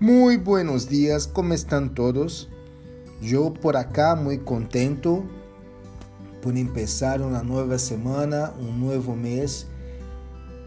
Muy 0.00 0.36
buenos 0.36 0.88
días, 0.88 1.26
¿cómo 1.26 1.54
están 1.54 1.92
todos? 1.92 2.48
Yo 3.20 3.52
por 3.52 3.76
acá 3.76 4.14
muy 4.14 4.38
contento 4.38 5.24
por 6.40 6.56
empezar 6.56 7.20
una 7.20 7.42
nueva 7.42 7.78
semana, 7.78 8.52
un 8.60 8.78
nuevo 8.78 9.16
mes. 9.16 9.66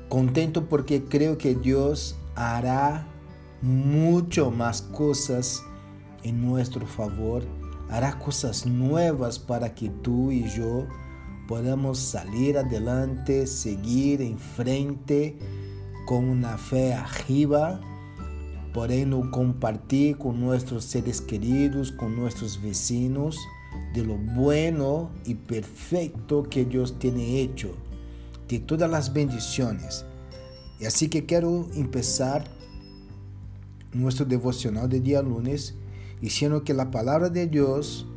Contento 0.10 0.68
porque 0.68 1.06
creo 1.06 1.38
que 1.38 1.56
Dios 1.56 2.18
hará 2.36 3.08
mucho 3.62 4.52
más 4.52 4.82
cosas 4.82 5.64
en 6.24 6.46
nuestro 6.46 6.86
favor. 6.86 7.44
Hará 7.90 8.20
cosas 8.20 8.66
nuevas 8.66 9.40
para 9.40 9.74
que 9.74 9.88
tú 9.88 10.32
y 10.32 10.50
yo 10.50 10.88
podamos 11.48 12.00
salir 12.00 12.58
adelante, 12.58 13.48
seguir 13.48 14.22
en 14.22 14.38
frente 14.38 15.40
con 16.06 16.28
una 16.28 16.58
fe 16.58 16.94
arriba 16.94 17.80
Porém, 18.74 19.06
no 19.06 19.30
compartir 19.32 20.16
com 20.16 20.32
nossos 20.32 20.86
seres 20.86 21.20
queridos, 21.20 21.92
com 21.92 22.08
nossos 22.08 22.56
vecinos, 22.56 23.38
de 23.94 24.04
lo 24.04 24.18
bueno 24.18 25.12
e 25.26 25.32
y 25.32 25.36
perfecto 25.36 26.44
que 26.44 26.64
Dios 26.64 26.98
tiene 26.98 27.42
hecho, 27.42 27.76
de 28.48 28.60
todas 28.60 28.90
las 28.90 29.12
bendiciones. 29.12 30.06
Y 30.80 30.84
e 30.84 30.88
así 30.88 31.10
que 31.10 31.26
quiero 31.26 31.68
empezar 31.74 32.46
nuestro 33.94 34.26
devocional 34.26 34.88
de 34.88 35.02
día 35.02 35.22
lunes 35.22 35.76
diciendo 36.22 36.64
que 36.64 36.74
la 36.74 36.92
palabra 36.92 37.30
de 37.30 37.48
Dios 37.48 38.08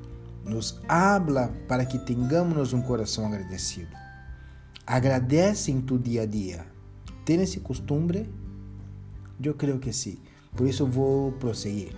nos 0.44 0.80
habla 0.88 1.50
para 1.66 1.88
que 1.88 1.98
tengamos 1.98 2.72
um 2.72 2.80
un 2.80 2.86
corazón 2.86 3.32
agradecido. 3.32 3.88
Agradece 4.86 5.72
en 5.72 5.86
tu 5.86 5.98
día 5.98 6.22
a 6.22 6.26
día. 6.26 6.66
¿Tienes 7.24 7.50
esa 7.50 7.62
costumbre? 7.62 8.28
Yo 9.38 9.56
creo 9.56 9.80
que 9.80 9.92
sí. 9.92 10.20
Por 10.54 10.66
isso 10.66 10.86
vou 10.86 11.32
prosseguir. 11.32 11.92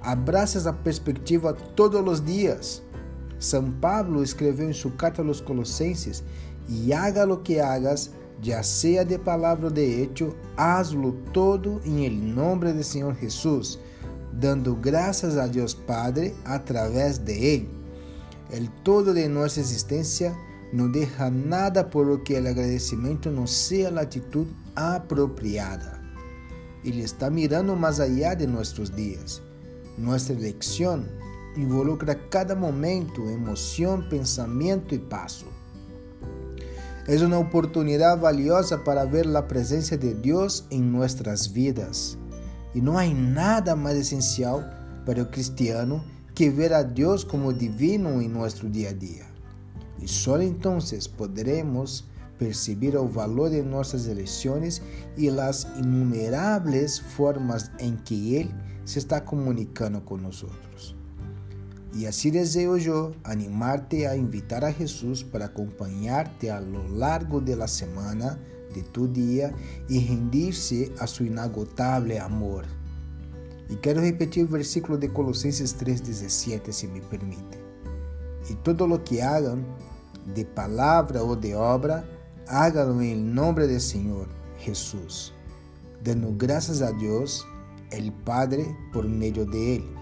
Abraça 0.00 0.58
essa 0.58 0.72
perspectiva 0.72 1.52
todos 1.52 2.00
os 2.00 2.24
dias. 2.24 2.82
São 3.38 3.70
Pablo 3.70 4.22
escreveu 4.22 4.68
em 4.68 4.72
sua 4.72 4.90
carta 4.92 5.22
aos 5.22 5.40
Colossenses: 5.40 6.24
E 6.68 6.92
haga 6.92 7.24
lo 7.24 7.38
que 7.38 7.60
hagas, 7.60 8.10
ya 8.42 8.62
sea 8.62 9.04
de 9.04 9.18
palavra 9.18 9.66
ou 9.66 9.72
de 9.72 10.02
hecho, 10.02 10.34
hazlo 10.56 11.12
todo 11.32 11.80
em 11.84 12.04
el 12.04 12.14
nombre 12.14 12.72
do 12.72 12.82
Senhor 12.82 13.14
Jesus, 13.20 13.78
dando 14.32 14.74
graças 14.74 15.36
a 15.36 15.46
Deus 15.46 15.74
Padre 15.74 16.34
a 16.44 16.58
través 16.58 17.18
de 17.18 17.32
Ele. 17.32 17.78
El 18.50 18.68
todo 18.82 19.12
de 19.12 19.28
nossa 19.28 19.60
existência 19.60 20.34
não 20.72 20.90
deixa 20.90 21.30
nada 21.30 21.84
por 21.84 22.06
lo 22.06 22.18
que 22.18 22.34
o 22.34 22.38
agradecimento 22.38 23.30
não 23.30 23.46
seja 23.46 23.90
a 23.90 24.02
atitude 24.02 24.54
apropriada. 24.74 25.97
Ele 26.84 27.02
está 27.02 27.30
mirando 27.30 27.76
mais 27.76 28.00
allá 28.00 28.34
de 28.34 28.46
nossos 28.46 28.90
dias. 28.90 29.42
Nossa 29.96 30.32
eleição 30.32 31.04
involucra 31.56 32.14
cada 32.14 32.54
momento, 32.54 33.28
emoção, 33.28 34.02
pensamento 34.08 34.94
e 34.94 34.98
passo. 34.98 35.46
É 37.06 37.16
uma 37.24 37.38
oportunidade 37.38 38.20
valiosa 38.20 38.76
para 38.76 39.04
ver 39.04 39.26
a 39.34 39.42
presença 39.42 39.96
de 39.96 40.12
Deus 40.12 40.64
em 40.70 40.82
nossas 40.82 41.46
vidas. 41.46 42.18
E 42.74 42.80
não 42.80 42.98
há 42.98 43.06
nada 43.06 43.74
mais 43.74 43.96
essencial 43.98 44.62
para 45.06 45.22
o 45.22 45.26
cristiano 45.26 46.04
que 46.34 46.50
ver 46.50 46.72
a 46.72 46.82
Deus 46.82 47.24
como 47.24 47.52
divino 47.52 48.20
em 48.20 48.28
nosso 48.28 48.68
dia 48.68 48.90
a 48.90 48.92
dia. 48.92 49.24
E 50.00 50.06
só 50.06 50.40
então 50.40 50.78
poderemos 51.16 52.04
perceber 52.38 52.96
o 52.96 53.06
valor 53.06 53.50
de 53.50 53.62
nossas 53.62 54.06
eleições 54.06 54.80
e 55.16 55.28
as 55.28 55.64
inumeráveis 55.76 56.98
formas 56.98 57.70
em 57.78 57.96
que 57.96 58.34
Ele 58.34 58.54
se 58.84 58.98
está 58.98 59.20
comunicando 59.20 60.00
com 60.00 60.16
nós. 60.16 60.44
E 61.94 62.06
assim 62.06 62.30
desejo 62.30 62.90
eu 62.90 63.14
animar-te 63.24 64.06
a 64.06 64.16
invitar 64.16 64.64
a 64.64 64.70
Jesus 64.70 65.22
para 65.22 65.46
acompanhar-te 65.46 66.48
a 66.48 66.60
lo 66.60 66.86
largo 66.94 67.40
da 67.40 67.66
semana, 67.66 68.38
de 68.72 68.82
tu 68.82 69.08
dia 69.08 69.54
e 69.88 69.98
rendir-se 69.98 70.92
a 70.98 71.06
seu 71.06 71.26
inagotável 71.26 72.22
amor. 72.22 72.66
E 73.70 73.76
quero 73.76 74.00
repetir 74.00 74.44
o 74.44 74.46
versículo 74.46 74.96
de 74.96 75.08
Colossenses 75.08 75.74
3,17, 75.74 76.72
se 76.72 76.86
me 76.86 77.00
permite. 77.00 77.58
E 78.48 78.54
todo 78.54 78.86
lo 78.86 79.00
que 79.00 79.20
hagam, 79.20 79.64
de 80.34 80.44
palavra 80.44 81.22
ou 81.22 81.34
de 81.34 81.54
obra, 81.54 82.06
hágalo 82.48 83.02
em 83.02 83.14
nome 83.14 83.66
do 83.66 83.78
Senhor 83.78 84.26
Jesus, 84.58 85.32
dando 86.02 86.30
graças 86.32 86.80
a 86.80 86.90
Deus, 86.90 87.46
el 87.90 88.10
Padre, 88.24 88.74
por 88.92 89.06
meio 89.06 89.44
de 89.44 89.56
Ele. 89.56 89.96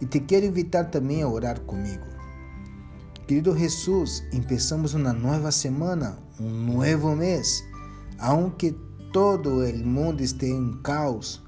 E 0.00 0.06
te 0.06 0.20
quero 0.20 0.46
invitar 0.46 0.90
também 0.90 1.22
a 1.22 1.28
orar 1.28 1.60
comigo. 1.60 2.06
Querido 3.26 3.56
Jesus, 3.56 4.24
começamos 4.30 4.94
uma 4.94 5.12
nova 5.12 5.52
semana, 5.52 6.18
um 6.40 6.50
novo 6.50 7.14
mês. 7.14 7.62
Aunque 8.18 8.72
todo 9.12 9.60
o 9.60 9.86
mundo 9.86 10.22
esteja 10.22 10.54
em 10.54 10.72
caos, 10.82 11.42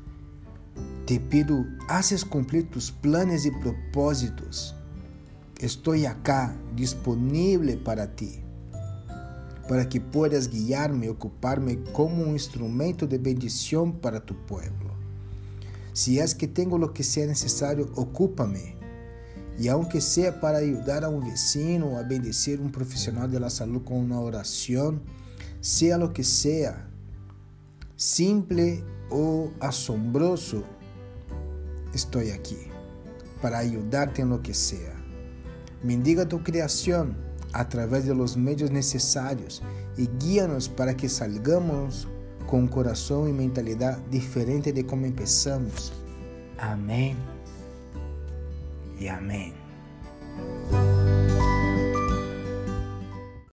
te 1.06 1.19
pido, 1.19 1.66
haces 1.88 2.22
cumprir 2.22 2.65
tus 2.65 2.91
planes 2.91 3.44
e 3.44 3.50
propósitos. 3.50 4.75
Estou 5.61 5.94
acá, 6.06 6.55
disponível 6.75 7.78
para 7.78 8.06
ti 8.06 8.44
para 9.69 9.89
que 9.89 10.01
puedas 10.01 10.51
guiarme 10.51 11.07
y 11.07 11.09
ocuparme 11.09 11.79
como 11.93 12.23
un 12.23 12.31
instrumento 12.31 13.07
de 13.07 13.19
bendición 13.19 13.93
para 13.93 14.21
tu 14.21 14.35
pueblo. 14.47 14.95
Si 15.93 16.19
es 16.19 16.35
que 16.35 16.49
tengo 16.49 16.77
lo 16.77 16.93
que 16.93 17.03
sea 17.03 17.27
necesario, 17.27 17.91
ocúpame. 17.95 18.77
Y 19.59 19.69
aunque 19.69 20.01
sea 20.01 20.41
para 20.41 20.59
ayudar 20.59 21.05
a 21.05 21.09
un 21.09 21.25
vecino 21.25 21.87
o 21.87 21.99
a 21.99 22.03
bendecir 22.03 22.59
a 22.59 22.63
un 22.63 22.73
profesional 22.73 23.31
de 23.31 23.39
la 23.41 23.51
salud 23.51 23.85
con 23.85 23.99
una 23.99 24.21
oración, 24.21 25.03
sea 25.61 25.97
lo 25.97 26.13
que 26.13 26.25
sea, 26.25 26.91
simple 27.97 28.83
o 29.11 29.51
asombroso, 29.61 30.65
estoy 31.95 32.31
aquí 32.31 32.59
para 33.41 33.59
ayudarte 33.59 34.23
en 34.23 34.31
lo 34.31 34.43
que 34.43 34.53
sea. 34.53 34.95
Mendiga 35.83 36.27
tu 36.27 36.43
creación 36.43 37.17
a 37.55 37.69
través 37.69 38.05
de 38.05 38.15
los 38.15 38.37
medios 38.37 38.71
y 39.97 40.09
guíanos 40.19 40.69
para 40.69 40.97
que 40.97 41.09
salgamos 41.09 42.09
con 42.47 42.61
un 42.61 42.69
corazón 42.69 43.29
y 43.29 43.33
mentalidad 43.33 43.99
diferente 44.11 44.73
de 44.73 44.85
como 44.85 45.07
empezamos. 45.07 45.93
Amén 46.59 47.17
y 48.99 49.07
amén. 49.07 49.53